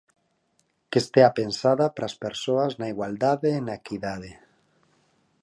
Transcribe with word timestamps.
Que 0.91 0.99
estea 1.03 1.29
pensada 1.39 1.85
para 1.95 2.07
as 2.09 2.19
persoas, 2.25 2.71
na 2.79 2.87
igualdade 2.93 3.49
e 3.53 3.59
na 3.65 3.73
equidade. 3.81 4.31